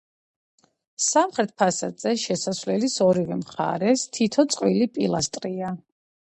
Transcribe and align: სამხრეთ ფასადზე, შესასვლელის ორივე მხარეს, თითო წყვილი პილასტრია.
სამხრეთ 1.07 1.53
ფასადზე, 1.63 2.15
შესასვლელის 2.23 2.97
ორივე 3.11 3.39
მხარეს, 3.43 4.09
თითო 4.19 4.49
წყვილი 4.57 4.93
პილასტრია. 4.99 5.75